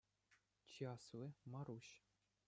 Чи 0.75 0.87
асли– 0.93 1.27
Маруҫ. 1.57 1.91